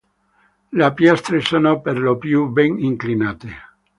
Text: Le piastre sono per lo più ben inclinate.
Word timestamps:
Le 0.79 0.87
piastre 1.01 1.41
sono 1.49 1.75
per 1.79 1.99
lo 1.99 2.17
più 2.17 2.47
ben 2.49 2.79
inclinate. 2.89 3.55